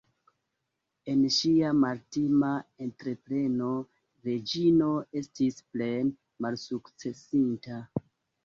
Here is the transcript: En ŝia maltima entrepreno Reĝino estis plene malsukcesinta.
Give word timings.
En 1.11 1.19
ŝia 1.35 1.73
maltima 1.81 2.49
entrepreno 2.85 3.69
Reĝino 4.29 4.89
estis 5.23 5.63
plene 5.75 6.47
malsukcesinta. 6.47 7.81